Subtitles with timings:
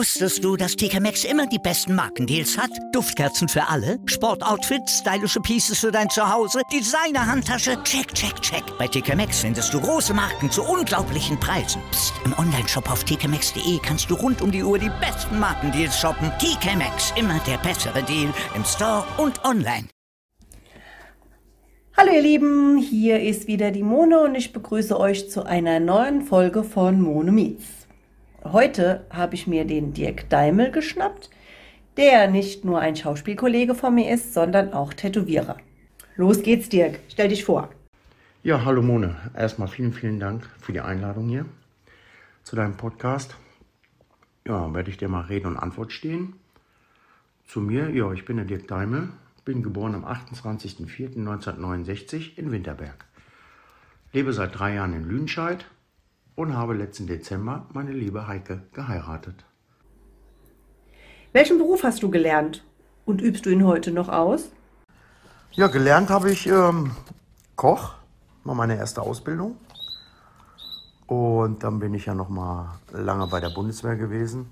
[0.00, 2.70] Wusstest du, dass TK Maxx immer die besten Markendeals hat?
[2.92, 8.62] Duftkerzen für alle, Sportoutfits, stylische Pieces für dein Zuhause, Designer-Handtasche, check, check, check.
[8.78, 11.82] Bei TK Maxx findest du große Marken zu unglaublichen Preisen.
[11.90, 12.14] Psst.
[12.24, 16.32] im Onlineshop auf tkmaxx.de kannst du rund um die Uhr die besten Markendeals shoppen.
[16.38, 19.86] TK Maxx, immer der bessere Deal im Store und online.
[21.98, 26.22] Hallo ihr Lieben, hier ist wieder die Mone und ich begrüße euch zu einer neuen
[26.22, 27.79] Folge von Mone Meets.
[28.42, 31.28] Heute habe ich mir den Dirk Daimel geschnappt,
[31.98, 35.58] der nicht nur ein Schauspielkollege von mir ist, sondern auch Tätowierer.
[36.16, 37.00] Los geht's, Dirk.
[37.10, 37.68] Stell dich vor.
[38.42, 39.14] Ja, hallo Mone.
[39.36, 41.44] Erstmal vielen, vielen Dank für die Einladung hier
[42.42, 43.36] zu deinem Podcast.
[44.46, 46.32] Ja, werde ich dir mal Rede und Antwort stehen.
[47.46, 49.10] Zu mir, ja, ich bin der Dirk Daimel,
[49.44, 53.04] bin geboren am 28.04.1969 in Winterberg.
[54.14, 55.66] Lebe seit drei Jahren in Lüdenscheid
[56.40, 59.44] und habe letzten Dezember meine liebe Heike geheiratet.
[61.34, 62.64] Welchen Beruf hast du gelernt
[63.04, 64.48] und übst du ihn heute noch aus?
[65.52, 66.92] Ja, gelernt habe ich ähm,
[67.56, 67.92] Koch,
[68.44, 69.58] war meine erste Ausbildung.
[71.06, 74.48] Und dann bin ich ja noch mal lange bei der Bundeswehr gewesen,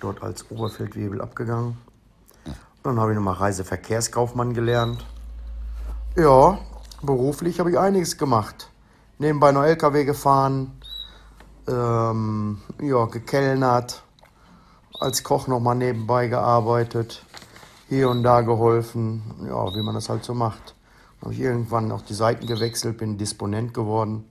[0.00, 1.76] dort als Oberfeldwebel abgegangen.
[2.82, 5.04] Dann habe ich noch mal Reiseverkehrskaufmann gelernt.
[6.16, 6.58] Ja,
[7.02, 8.68] beruflich habe ich einiges gemacht.
[9.18, 10.72] Nebenbei noch LKW gefahren,
[11.68, 14.02] ähm, ja, gekellnert,
[14.98, 17.24] als Koch noch mal nebenbei gearbeitet,
[17.88, 20.74] hier und da geholfen, ja, wie man das halt so macht.
[21.20, 24.24] Habe ich irgendwann auch die Seiten gewechselt, bin Disponent geworden.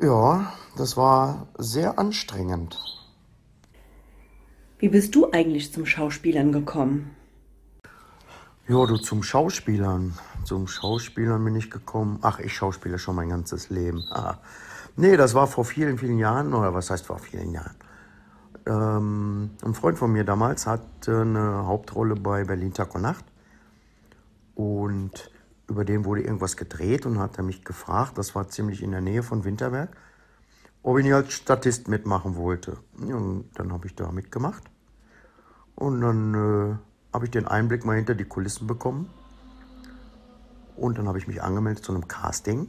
[0.00, 2.78] Ja, das war sehr anstrengend.
[4.78, 7.14] Wie bist du eigentlich zum Schauspielern gekommen?
[8.66, 10.18] Ja, du zum Schauspielern.
[10.44, 12.18] Zum Schauspielern bin ich gekommen.
[12.22, 14.04] Ach, ich schauspiele schon mein ganzes Leben.
[14.10, 14.38] Ah.
[14.96, 17.76] Nee, das war vor vielen, vielen Jahren, oder was heißt vor vielen Jahren?
[18.66, 23.24] Ähm, ein Freund von mir damals hatte eine Hauptrolle bei Berlin Tag und Nacht.
[24.54, 25.30] Und
[25.68, 29.00] über den wurde irgendwas gedreht und hat er mich gefragt, das war ziemlich in der
[29.00, 29.96] Nähe von Winterberg,
[30.82, 32.76] ob ich nicht als Statist mitmachen wollte.
[32.98, 34.64] Und dann habe ich da mitgemacht.
[35.74, 36.76] Und dann äh,
[37.14, 39.08] habe ich den Einblick mal hinter die Kulissen bekommen.
[40.82, 42.66] Und dann habe ich mich angemeldet zu einem Casting.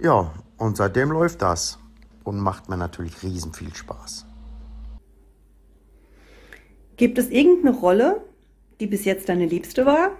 [0.00, 1.78] Ja, und seitdem läuft das
[2.24, 4.26] und macht mir natürlich riesen viel Spaß.
[6.96, 8.20] Gibt es irgendeine Rolle,
[8.80, 10.10] die bis jetzt deine liebste war?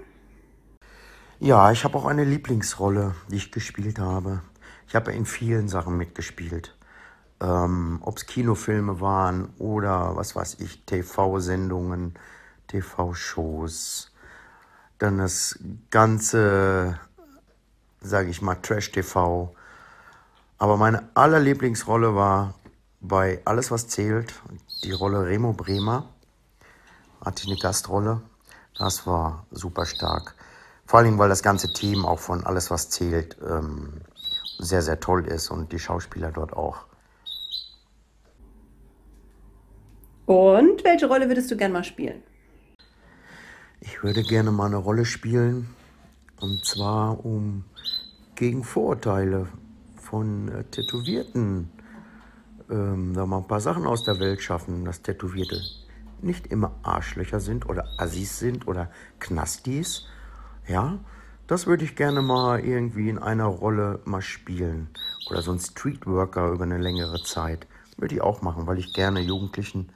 [1.41, 4.43] Ja, ich habe auch eine Lieblingsrolle, die ich gespielt habe.
[4.87, 6.77] Ich habe in vielen Sachen mitgespielt.
[7.41, 12.15] Ähm, Ob es Kinofilme waren oder was weiß ich, TV-Sendungen,
[12.69, 14.13] TV-Shows.
[14.99, 15.59] Dann das
[15.91, 16.99] ganze,
[18.01, 19.55] sage ich mal, Trash-TV.
[20.59, 22.55] Aber meine allerlieblingsrolle war
[23.01, 24.35] bei Alles, was zählt,
[24.83, 26.09] die Rolle Remo Bremer.
[27.25, 28.23] Hatte ich eine Gastrolle.
[28.77, 30.35] Das war super stark.
[30.85, 34.01] Vor allem, weil das ganze Team auch von Alles, was zählt, ähm,
[34.59, 36.87] sehr, sehr toll ist und die Schauspieler dort auch.
[40.27, 42.23] Und welche Rolle würdest du gerne mal spielen?
[43.81, 45.69] Ich würde gerne mal eine Rolle spielen,
[46.41, 47.65] und zwar um
[48.35, 49.47] gegen Vorurteile
[49.97, 51.71] von äh, Tätowierten
[52.71, 55.61] ähm, da mal ein paar Sachen aus der Welt schaffen, dass Tätowierte
[56.21, 58.91] nicht immer Arschlöcher sind oder Assis sind oder
[59.21, 60.07] Knastis.
[60.67, 60.99] Ja,
[61.47, 64.89] das würde ich gerne mal irgendwie in einer Rolle mal spielen.
[65.31, 67.67] Oder so ein Streetworker über eine längere Zeit.
[67.97, 69.91] Würde ich auch machen, weil ich gerne Jugendlichen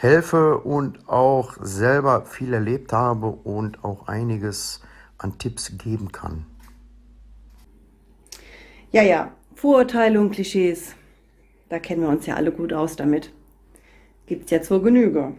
[0.00, 4.80] helfe und auch selber viel erlebt habe und auch einiges
[5.18, 6.46] an Tipps geben kann.
[8.92, 10.94] Ja, ja, Vorurteile und Klischees.
[11.68, 13.30] Da kennen wir uns ja alle gut aus damit.
[14.26, 15.34] Gibt's ja zur Genüge.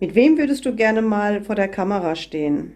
[0.00, 2.74] Mit wem würdest du gerne mal vor der Kamera stehen?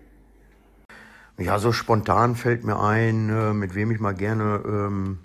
[1.39, 5.21] Ja, so spontan fällt mir ein, äh, mit wem ich mal gerne ähm,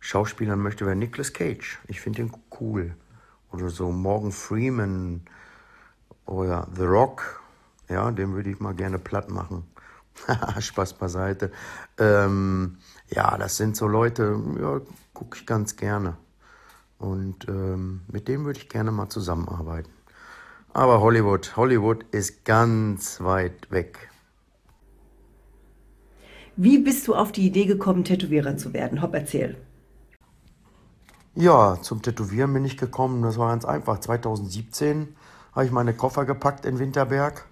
[0.00, 1.78] schauspielern möchte, wäre Nicolas Cage.
[1.86, 2.94] Ich finde ihn cool.
[3.52, 5.22] Oder so Morgan Freeman
[6.26, 7.42] oder The Rock.
[7.88, 9.64] Ja, den würde ich mal gerne platt machen.
[10.58, 11.50] Spaß beiseite.
[11.98, 12.78] Ähm,
[13.08, 14.80] ja, das sind so Leute, ja,
[15.14, 16.16] gucke ich ganz gerne.
[16.98, 19.90] Und ähm, mit dem würde ich gerne mal zusammenarbeiten.
[20.72, 24.10] Aber Hollywood, Hollywood ist ganz weit weg.
[26.56, 29.00] Wie bist du auf die Idee gekommen, Tätowierer zu werden?
[29.00, 29.56] Hopp, erzähl.
[31.40, 33.22] Ja, zum Tätowieren bin ich gekommen.
[33.22, 34.00] Das war ganz einfach.
[34.00, 35.14] 2017
[35.54, 37.46] habe ich meine Koffer gepackt in Winterberg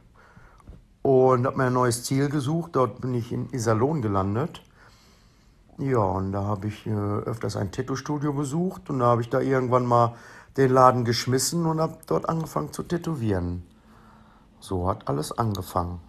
[1.03, 2.75] und habe mir ein neues Ziel gesucht.
[2.75, 4.61] Dort bin ich in Iserlohn gelandet.
[5.79, 9.39] Ja, und da habe ich äh, öfters ein Tattoo-Studio besucht und da habe ich da
[9.39, 10.17] irgendwann mal
[10.57, 13.63] den Laden geschmissen und habe dort angefangen zu tätowieren.
[14.59, 16.01] So hat alles angefangen.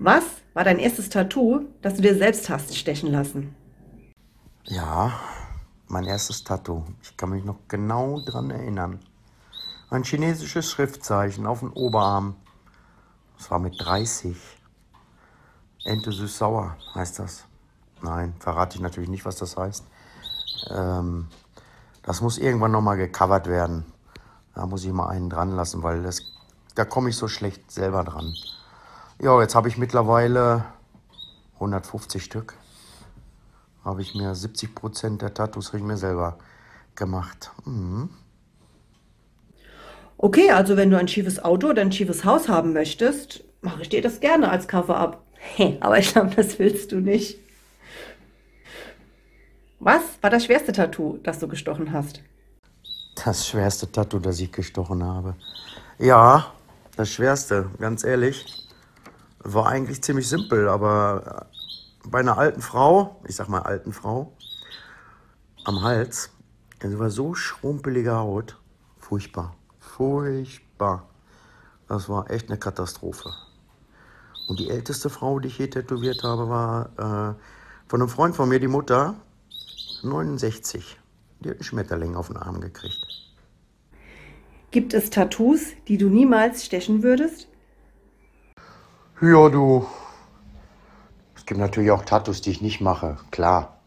[0.00, 0.24] Was
[0.54, 3.54] war dein erstes Tattoo, das du dir selbst hast stechen lassen?
[4.70, 5.10] Ja,
[5.88, 6.84] mein erstes Tattoo.
[7.02, 9.00] Ich kann mich noch genau dran erinnern.
[9.90, 12.36] Ein chinesisches Schriftzeichen auf dem Oberarm.
[13.36, 14.36] Das war mit 30.
[15.84, 17.46] Ente süß-sauer heißt das.
[18.00, 19.84] Nein, verrate ich natürlich nicht, was das heißt.
[20.70, 21.26] Ähm,
[22.04, 23.84] das muss irgendwann nochmal gecovert werden.
[24.54, 26.22] Da muss ich mal einen dran lassen, weil das,
[26.76, 28.32] da komme ich so schlecht selber dran.
[29.18, 30.64] Ja, jetzt habe ich mittlerweile
[31.54, 32.54] 150 Stück.
[33.84, 36.38] Habe ich mir 70 Prozent der Tattoos habe ich mir selber
[36.94, 37.50] gemacht.
[37.64, 38.10] Mhm.
[40.18, 43.88] Okay, also wenn du ein schiefes Auto oder ein schiefes Haus haben möchtest, mache ich
[43.88, 45.24] dir das gerne als Cover ab.
[45.32, 47.38] Hey, aber ich glaube, das willst du nicht.
[49.78, 52.22] Was war das schwerste Tattoo, das du gestochen hast?
[53.24, 55.36] Das schwerste Tattoo, das ich gestochen habe.
[55.98, 56.52] Ja,
[56.96, 58.68] das schwerste, ganz ehrlich,
[59.38, 61.46] war eigentlich ziemlich simpel, aber
[62.04, 64.32] bei einer alten Frau, ich sag mal alten Frau,
[65.64, 66.30] am Hals,
[66.82, 68.58] sie war so schrumpelige Haut,
[68.98, 71.08] furchtbar, furchtbar.
[71.88, 73.30] Das war echt eine Katastrophe.
[74.48, 77.34] Und die älteste Frau, die ich je tätowiert habe, war äh,
[77.88, 79.14] von einem Freund von mir, die Mutter,
[80.02, 80.98] 69.
[81.40, 83.06] Die hat einen Schmetterling auf den Arm gekriegt.
[84.70, 87.48] Gibt es Tattoos, die du niemals stechen würdest?
[89.20, 89.86] Ja, du.
[91.50, 93.78] Gibt natürlich auch Tattoos, die ich nicht mache, klar.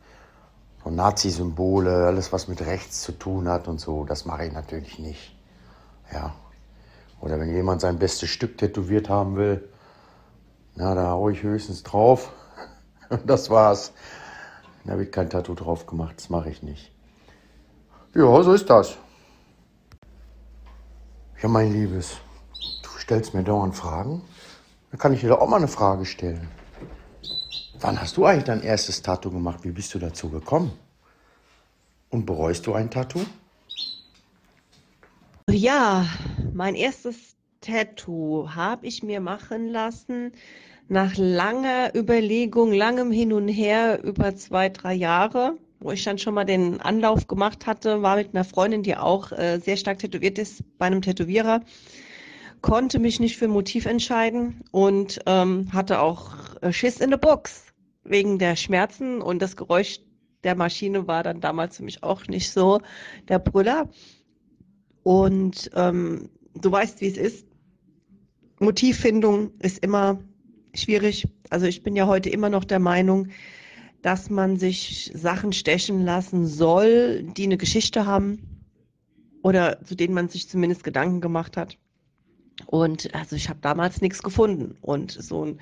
[0.84, 5.00] So Nazi-Symbole, alles, was mit rechts zu tun hat und so, das mache ich natürlich
[5.00, 5.34] nicht.
[6.12, 6.36] Ja.
[7.22, 9.66] Oder wenn jemand sein bestes Stück tätowiert haben will,
[10.76, 12.34] na, da haue ich höchstens drauf.
[13.08, 13.94] Und das war's.
[14.84, 16.92] Da wird kein Tattoo drauf gemacht, das mache ich nicht.
[18.14, 18.98] Ja, so ist das.
[21.42, 22.18] Ja, mein Liebes,
[22.84, 24.22] du stellst mir dauernd Fragen.
[24.92, 26.50] Dann kann ich dir doch auch mal eine Frage stellen.
[27.84, 29.66] Wann hast du eigentlich dein erstes Tattoo gemacht?
[29.66, 30.72] Wie bist du dazu gekommen?
[32.10, 33.20] Und bereust du ein Tattoo?
[35.50, 36.08] Ja,
[36.54, 40.32] mein erstes Tattoo habe ich mir machen lassen
[40.88, 46.36] nach langer Überlegung, langem Hin und Her über zwei, drei Jahre, wo ich dann schon
[46.36, 50.38] mal den Anlauf gemacht hatte, war mit einer Freundin, die auch äh, sehr stark tätowiert
[50.38, 51.60] ist, bei einem Tätowierer,
[52.62, 56.32] konnte mich nicht für Motiv entscheiden und ähm, hatte auch
[56.62, 57.73] äh, Schiss in the Box
[58.04, 60.00] wegen der Schmerzen und das Geräusch
[60.44, 62.82] der Maschine war dann damals für mich auch nicht so
[63.30, 63.90] der Brüller.
[65.04, 67.48] Und ähm, du weißt, wie es ist.
[68.60, 70.20] Motivfindung ist immer
[70.74, 71.28] schwierig.
[71.50, 73.30] Also ich bin ja heute immer noch der Meinung,
[74.02, 78.64] dass man sich Sachen stechen lassen soll, die eine Geschichte haben
[79.44, 81.78] oder zu denen man sich zumindest Gedanken gemacht hat.
[82.66, 84.78] Und also ich habe damals nichts gefunden.
[84.82, 85.60] Und so ein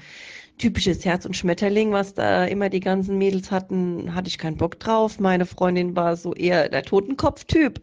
[0.58, 4.80] typisches Herz und Schmetterling, was da immer die ganzen Mädels hatten, hatte ich keinen Bock
[4.80, 5.20] drauf.
[5.20, 7.82] Meine Freundin war so eher der Totenkopf-Typ.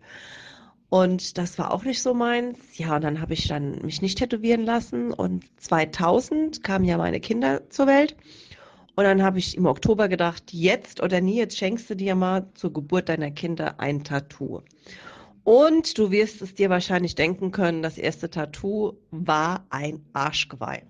[0.90, 2.58] Und das war auch nicht so meins.
[2.74, 5.12] Ja, und dann habe ich dann mich nicht tätowieren lassen.
[5.12, 8.16] Und 2000 kamen ja meine Kinder zur Welt.
[8.94, 12.46] Und dann habe ich im Oktober gedacht, jetzt oder nie, jetzt schenkst du dir mal
[12.54, 14.62] zur Geburt deiner Kinder ein Tattoo.
[15.48, 20.82] Und du wirst es dir wahrscheinlich denken können, das erste Tattoo war ein Arschgeweih.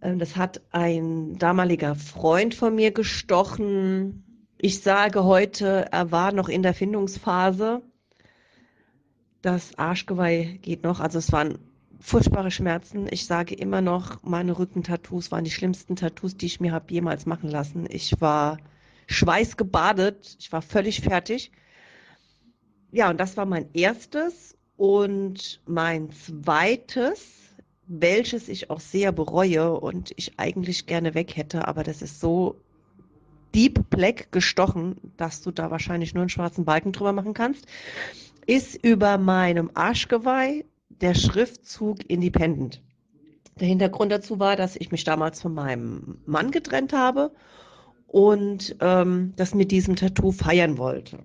[0.00, 4.46] Ähm, das hat ein damaliger Freund von mir gestochen.
[4.58, 7.82] Ich sage heute, er war noch in der Findungsphase.
[9.42, 11.00] Das Arschgeweih geht noch.
[11.00, 11.58] Also es waren
[11.98, 13.08] furchtbare Schmerzen.
[13.10, 17.26] Ich sage immer noch, meine Rückentattoos waren die schlimmsten Tattoos, die ich mir habe jemals
[17.26, 17.88] machen lassen.
[17.90, 18.58] Ich war
[19.08, 20.36] schweißgebadet.
[20.38, 21.50] Ich war völlig fertig.
[22.94, 24.56] Ja, und das war mein erstes.
[24.76, 27.20] Und mein zweites,
[27.86, 32.56] welches ich auch sehr bereue und ich eigentlich gerne weg hätte, aber das ist so
[33.54, 37.68] deep black gestochen, dass du da wahrscheinlich nur einen schwarzen Balken drüber machen kannst
[38.46, 42.82] ist über meinem Arschgeweih der Schriftzug Independent.
[43.60, 47.32] Der Hintergrund dazu war, dass ich mich damals von meinem Mann getrennt habe
[48.06, 51.20] und ähm, das mit diesem Tattoo feiern wollte.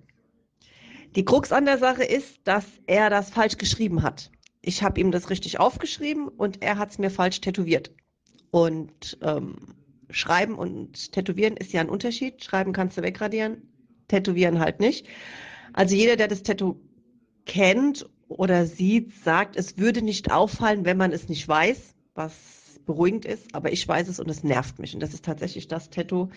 [1.19, 4.31] Die Krux an der Sache ist, dass er das falsch geschrieben hat.
[4.61, 7.91] Ich habe ihm das richtig aufgeschrieben und er hat es mir falsch tätowiert.
[8.51, 9.57] Und ähm,
[10.09, 12.41] Schreiben und Tätowieren ist ja ein Unterschied.
[12.41, 13.63] Schreiben kannst du wegradieren,
[14.07, 15.07] Tätowieren halt nicht.
[15.73, 16.79] Also jeder, der das Tattoo
[17.45, 23.25] kennt oder sieht, sagt, es würde nicht auffallen, wenn man es nicht weiß, was beruhigend
[23.25, 24.93] ist, aber ich weiß es und es nervt mich.
[24.93, 26.29] Und das ist tatsächlich das Tattoo,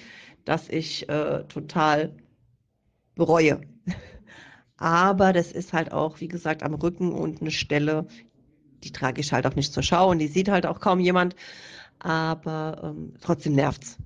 [0.44, 2.16] das ich äh, total
[3.14, 3.60] bereue.
[4.82, 8.04] Aber das ist halt auch, wie gesagt, am Rücken und eine Stelle,
[8.82, 11.36] die trage ich halt auch nicht zur Schau und die sieht halt auch kaum jemand.
[12.00, 13.96] Aber ähm, trotzdem nervt's.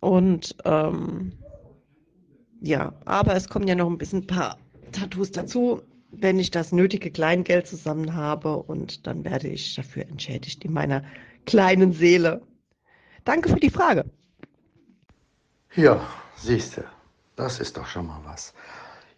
[0.00, 1.34] Und ähm,
[2.62, 4.56] ja, aber es kommen ja noch ein bisschen ein paar
[4.92, 10.64] Tattoos dazu, wenn ich das nötige Kleingeld zusammen habe und dann werde ich dafür entschädigt
[10.64, 11.04] in meiner
[11.44, 12.40] kleinen Seele.
[13.24, 14.06] Danke für die Frage.
[15.74, 16.00] Ja,
[16.34, 16.84] siehst du,
[17.36, 18.54] das ist doch schon mal was.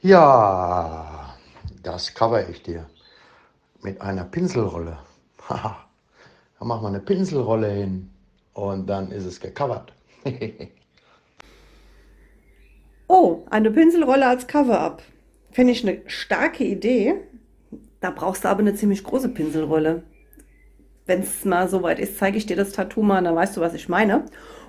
[0.05, 1.37] Ja,
[1.85, 2.91] das cover ich dir
[3.83, 4.99] mit einer Pinselrolle.
[5.49, 5.77] Haha,
[6.59, 8.11] da machen wir eine Pinselrolle hin
[8.53, 9.93] und dann ist es gecovert.
[13.07, 15.05] oh, eine Pinselrolle als Cover-up.
[15.53, 17.15] Finde ich eine starke Idee.
[18.01, 20.03] Da brauchst du aber eine ziemlich große Pinselrolle.
[21.07, 23.75] Wenn es mal soweit ist, zeige ich dir das Tattoo mal, dann weißt du, was
[23.75, 24.25] ich meine.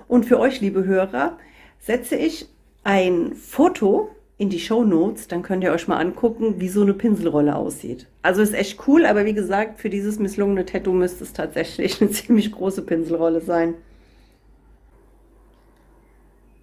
[0.06, 1.38] Und für euch, liebe Hörer,
[1.80, 2.48] setze ich
[2.84, 6.94] ein Foto in die Show Notes, dann könnt ihr euch mal angucken, wie so eine
[6.94, 8.08] Pinselrolle aussieht.
[8.22, 12.10] Also ist echt cool, aber wie gesagt, für dieses misslungene Tattoo müsste es tatsächlich eine
[12.10, 13.74] ziemlich große Pinselrolle sein.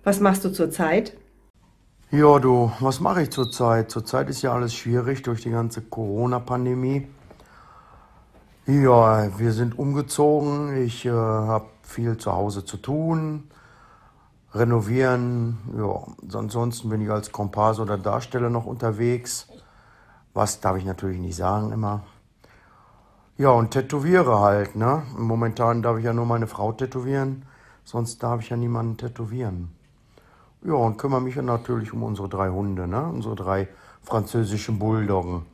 [0.03, 1.15] Was machst du zurzeit?
[2.11, 3.89] Ja, du, was mache ich zurzeit?
[3.89, 7.07] Zurzeit ist ja alles schwierig durch die ganze Corona-Pandemie.
[8.67, 10.75] Ja, wir sind umgezogen.
[10.83, 13.49] Ich äh, habe viel zu Hause zu tun.
[14.53, 15.57] Renovieren.
[15.77, 19.47] Ja, ansonsten bin ich als Kompas oder Darsteller noch unterwegs.
[20.33, 22.03] Was darf ich natürlich nicht sagen immer.
[23.37, 25.03] Ja, und tätowiere halt, ne?
[25.17, 27.45] Momentan darf ich ja nur meine Frau tätowieren.
[27.83, 29.71] Sonst darf ich ja niemanden tätowieren.
[30.63, 33.03] Ja, und kümmere mich natürlich um unsere drei Hunde, ne?
[33.03, 33.67] unsere drei
[34.03, 35.45] französischen Bulldoggen.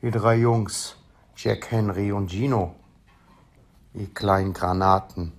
[0.00, 0.96] Die drei Jungs,
[1.36, 2.74] Jack, Henry und Gino.
[3.92, 5.32] Die kleinen Granaten.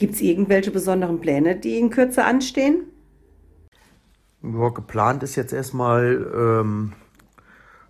[0.00, 2.86] Gibt es irgendwelche besonderen Pläne, die in Kürze anstehen?
[4.42, 6.94] Ja, geplant ist jetzt erstmal ähm,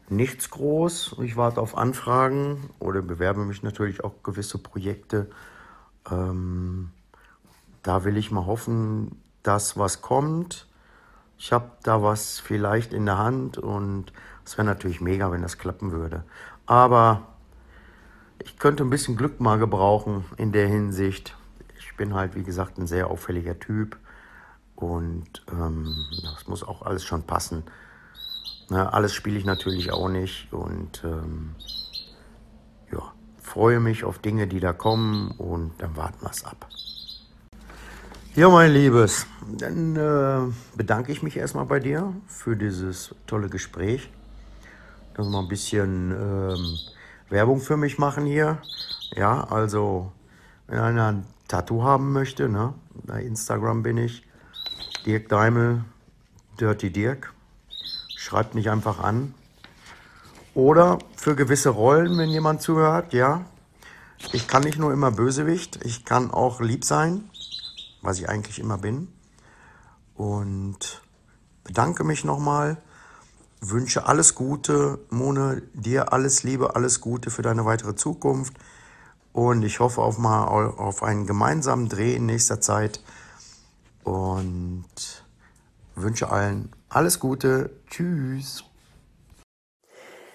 [0.09, 1.19] nichts groß.
[1.23, 5.31] Ich warte auf Anfragen oder bewerbe mich natürlich auch gewisse Projekte.
[6.11, 6.91] Ähm,
[7.85, 10.67] da will ich mal hoffen, dass was kommt.
[11.39, 14.13] Ich habe da was vielleicht in der Hand und
[14.45, 16.25] es wäre natürlich mega, wenn das klappen würde.
[16.67, 17.29] Aber
[18.43, 21.37] ich könnte ein bisschen Glück mal gebrauchen in der Hinsicht.
[21.81, 23.97] Ich bin halt, wie gesagt, ein sehr auffälliger Typ
[24.77, 27.65] und ähm, das muss auch alles schon passen.
[28.69, 31.55] Ne, alles spiele ich natürlich auch nicht und ähm,
[32.93, 36.69] ja, freue mich auf Dinge, die da kommen und dann warten wir es ab.
[38.37, 39.27] Ja, mein Liebes,
[39.59, 44.09] dann äh, bedanke ich mich erstmal bei dir für dieses tolle Gespräch.
[45.15, 46.79] Dass wir mal ein bisschen ähm,
[47.29, 48.59] Werbung für mich machen hier.
[49.17, 50.13] Ja, also,
[50.69, 54.27] wenn einer ein Tattoo haben möchte, ne, bei Instagram bin ich.
[55.05, 55.85] Dirk Daimel,
[56.61, 57.33] Dirty Dirk.
[58.17, 59.35] Schreibt mich einfach an.
[60.55, 63.45] Oder für gewisse Rollen, wenn jemand zuhört, ja.
[64.33, 67.31] Ich kann nicht nur immer Bösewicht, ich kann auch lieb sein
[68.03, 69.09] was ich eigentlich immer bin.
[70.15, 71.03] Und
[71.65, 72.79] bedanke mich nochmal,
[73.61, 78.55] wünsche alles Gute, Mone, dir alles Liebe, alles Gute für deine weitere Zukunft.
[79.33, 83.01] Und ich hoffe auf mal auf einen gemeinsamen Dreh in nächster Zeit.
[84.05, 84.85] Und
[85.95, 87.71] wünsche allen alles Gute.
[87.89, 88.65] Tschüss.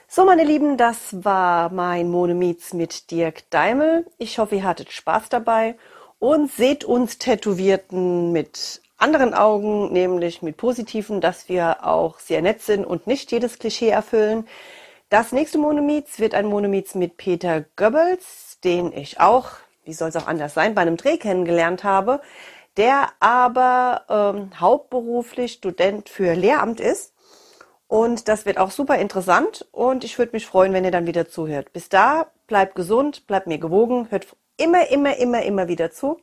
[0.08, 4.06] So, meine Lieben, das war mein Mone Meets mit Dirk Daimel.
[4.18, 5.76] Ich hoffe, ihr hattet Spaß dabei
[6.20, 12.62] und seht uns Tätowierten mit anderen Augen, nämlich mit positiven, dass wir auch sehr nett
[12.62, 14.48] sind und nicht jedes Klischee erfüllen.
[15.10, 19.52] Das nächste Monomiets wird ein Monomiets mit Peter Goebbels, den ich auch,
[19.86, 22.20] wie soll es auch anders sein, bei einem Dreh kennengelernt habe,
[22.76, 27.14] der aber ähm, hauptberuflich Student für Lehramt ist.
[27.88, 31.30] Und das wird auch super interessant und ich würde mich freuen, wenn ihr dann wieder
[31.30, 31.72] zuhört.
[31.72, 36.20] Bis da, bleibt gesund, bleibt mir gewogen, hört immer, immer, immer, immer wieder zu.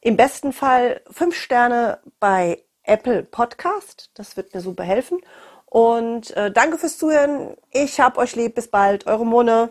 [0.00, 4.10] Im besten Fall fünf Sterne bei Apple Podcast.
[4.14, 5.20] Das wird mir super helfen.
[5.66, 7.56] Und äh, danke fürs Zuhören.
[7.72, 8.54] Ich hab euch lieb.
[8.54, 9.06] Bis bald.
[9.06, 9.70] Eure Mone.